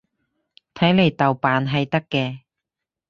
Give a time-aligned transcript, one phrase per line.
[0.73, 2.39] 睇嚟豆瓣係得嘅